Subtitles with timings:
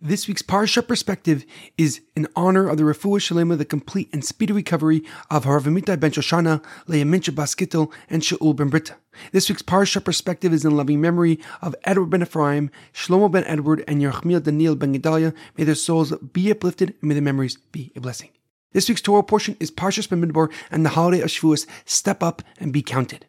[0.00, 1.44] This week's Parsha perspective
[1.76, 5.98] is in honor of the Refuah Shalema, the complete and speedy recovery of HaRav Amitai
[5.98, 8.94] ben Shoshana, Leah Mintche Bas Gittel, and Shaul ben Berta.
[9.32, 13.82] This week's Parsha perspective is in loving memory of Edward ben Ephraim, Shlomo ben Edward,
[13.88, 15.34] and Yerachmiel Daniel ben Gedalia.
[15.56, 18.30] May their souls be uplifted and may their memories be a blessing.
[18.70, 21.66] This week's Torah portion is Parshas Bamidbar and the holiday of Shavuos.
[21.86, 23.26] Step up and be counted.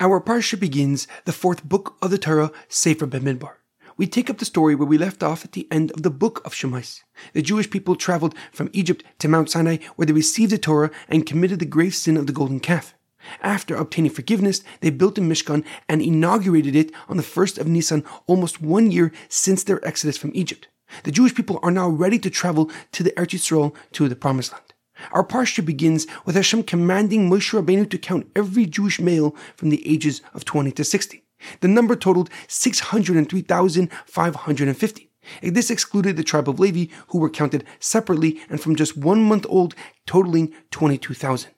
[0.00, 3.57] Our Parsha begins the fourth book of the Torah, Sefer Bamidbar
[3.98, 6.40] we take up the story where we left off at the end of the book
[6.46, 7.02] of Shemos.
[7.34, 11.26] The Jewish people traveled from Egypt to Mount Sinai where they received the Torah and
[11.26, 12.94] committed the grave sin of the golden calf.
[13.42, 18.04] After obtaining forgiveness, they built a Mishkan and inaugurated it on the first of Nisan,
[18.28, 20.68] almost one year since their exodus from Egypt.
[21.02, 24.52] The Jewish people are now ready to travel to the Eretz Yisrael, to the Promised
[24.52, 24.72] Land.
[25.12, 29.86] Our parsha begins with Hashem commanding Moshe Rabbeinu to count every Jewish male from the
[29.86, 31.24] ages of 20 to 60.
[31.60, 35.08] The number totaled 603,550.
[35.42, 39.46] This excluded the tribe of Levi, who were counted separately and from just one month
[39.48, 39.74] old,
[40.06, 41.50] totaling 22,000.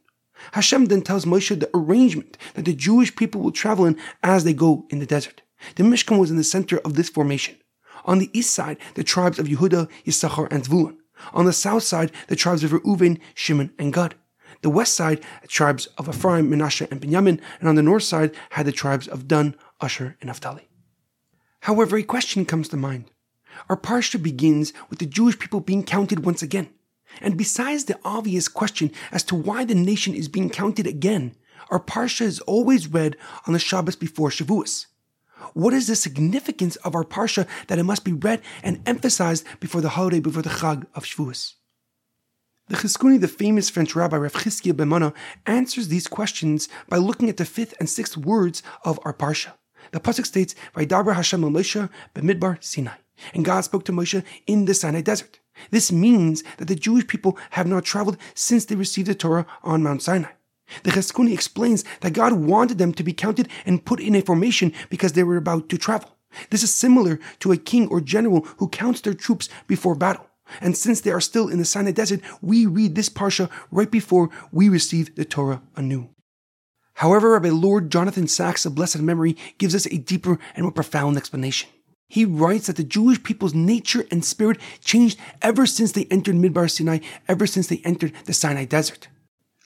[0.53, 4.55] Hashem then tells Moshe the arrangement that the Jewish people will travel in as they
[4.55, 5.43] go in the desert.
[5.77, 7.57] The Mishkan was in the center of this formation.
[8.07, 10.97] On the east side, the tribes of Yehuda, Yisachar, and Zvulun.
[11.35, 14.15] On the south side, the tribes of Reuven, Shimon, and Gad.
[14.63, 18.35] The west side, the tribes of Ephraim, Menashe, and Benjamin, and on the north side
[18.51, 20.69] had the tribes of Dan, Asher, and Naphtali.
[21.61, 23.11] However, a question comes to mind.
[23.69, 26.71] Our parsha begins with the Jewish people being counted once again.
[27.21, 31.35] And besides the obvious question as to why the nation is being counted again,
[31.71, 33.17] our parsha is always read
[33.47, 34.87] on the Shabbos before Shavuos.
[35.55, 39.81] What is the significance of our parsha that it must be read and emphasized before
[39.81, 41.55] the holiday, before the Chag of Shavuos?
[42.69, 45.15] The Chizkuni, the famous French rabbi Rav Chizkiah ben Manoach,
[45.47, 49.55] answers these questions by looking at the fifth and sixth words of our parsha.
[49.93, 52.99] The pasuk states, "Vaydaber Hashem Moshe b'midbar Sinai,"
[53.35, 55.41] and God spoke to Moshe in the Sinai desert.
[55.71, 59.83] This means that the Jewish people have not traveled since they received the Torah on
[59.83, 60.31] Mount Sinai.
[60.85, 64.73] The Chizkuni explains that God wanted them to be counted and put in a formation
[64.89, 66.17] because they were about to travel.
[66.51, 70.27] This is similar to a king or general who counts their troops before battle.
[70.61, 74.31] And since they are still in the Sinai desert, we read this parsha right before
[74.53, 76.09] we receive the Torah anew.
[77.01, 81.17] However, Rabbi Lord Jonathan Sacks of blessed memory gives us a deeper and more profound
[81.17, 81.71] explanation.
[82.09, 86.71] He writes that the Jewish people's nature and spirit changed ever since they entered Midbar
[86.71, 89.09] Sinai, ever since they entered the Sinai desert.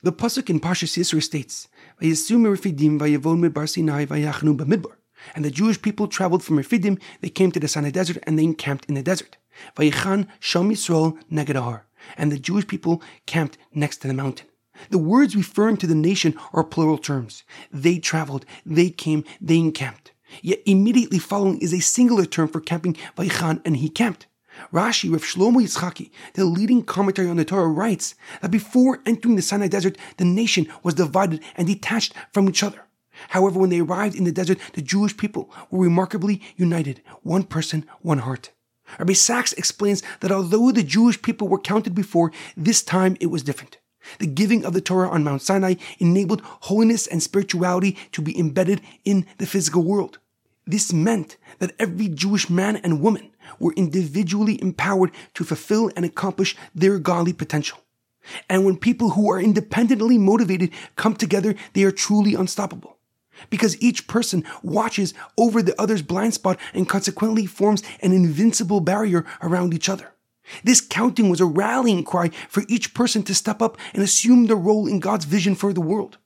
[0.05, 1.67] The pasuk in Parshas Yisro states,
[2.01, 4.95] "Vayisum Refidim vayavon Midbar Sinai b'Midbar."
[5.35, 8.45] And the Jewish people traveled from Refidim, they came to the Sinai desert, and they
[8.45, 9.39] encamped in the desert.
[9.77, 11.81] Vayichan Shom Yisrael
[12.17, 14.47] And the Jewish people camped next to the mountain.
[14.91, 17.45] The words referring to the nation are plural terms.
[17.71, 20.13] They traveled, they came, they encamped.
[20.43, 24.27] Yet immediately following is a singular term for camping, Vaichan, and he camped.
[24.73, 29.43] Rashi, Rav Shlomo Yitzchaki, the leading commentary on the Torah, writes that before entering the
[29.43, 32.83] Sinai desert, the nation was divided and detached from each other.
[33.29, 37.87] However, when they arrived in the desert, the Jewish people were remarkably united, one person,
[38.01, 38.51] one heart.
[38.99, 43.43] Rabbi Sacks explains that although the Jewish people were counted before, this time it was
[43.43, 43.79] different.
[44.19, 48.81] The giving of the Torah on Mount Sinai enabled holiness and spirituality to be embedded
[49.05, 50.19] in the physical world.
[50.67, 56.57] This meant that every Jewish man and woman were individually empowered to fulfill and accomplish
[56.75, 57.79] their godly potential.
[58.49, 62.97] And when people who are independently motivated come together, they are truly unstoppable.
[63.51, 69.27] Because each person watches over the other's blind spot and consequently forms an invincible barrier
[69.43, 70.14] around each other.
[70.63, 74.57] This counting was a rallying cry for each person to step up and assume their
[74.57, 76.19] role in God's vision for the world.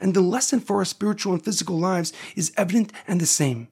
[0.00, 3.68] And the lesson for our spiritual and physical lives is evident and the same.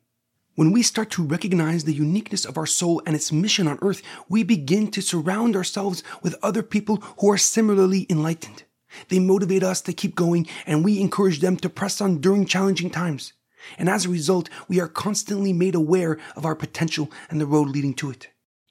[0.56, 4.02] When we start to recognize the uniqueness of our soul and its mission on earth,
[4.28, 8.64] we begin to surround ourselves with other people who are similarly enlightened.
[9.08, 12.90] They motivate us to keep going and we encourage them to press on during challenging
[12.90, 13.32] times.
[13.78, 17.68] And as a result, we are constantly made aware of our potential and the road
[17.68, 18.28] leading to it.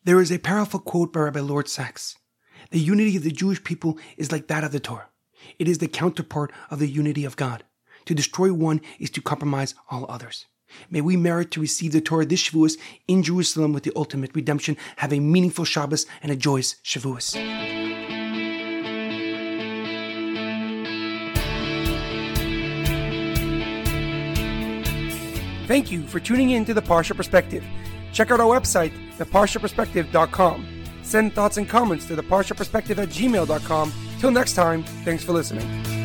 [0.09, 2.17] There is a powerful quote by Rabbi Lord Sacks.
[2.71, 5.09] The unity of the Jewish people is like that of the Torah.
[5.59, 7.63] It is the counterpart of the unity of God.
[8.05, 10.47] To destroy one is to compromise all others.
[10.89, 14.77] May we merit to receive the Torah this Shavuos in Jerusalem with the ultimate redemption.
[14.95, 17.35] Have a meaningful Shabbos and a joyous Shavuos.
[25.67, 27.63] Thank you for tuning in to the Parsha Perspective.
[28.13, 30.67] Check out our website, theparshaperspective.com.
[31.03, 33.93] Send thoughts and comments to theparshaperspective at gmail.com.
[34.19, 35.98] Till next time, thanks for listening.